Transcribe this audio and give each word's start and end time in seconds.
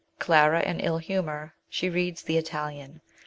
Clara 0.17 0.63
in 0.63 0.79
ill 0.79 0.97
humour. 0.97 1.53
She 1.69 1.87
reads 1.87 2.23
The 2.23 2.39
Italian. 2.39 3.01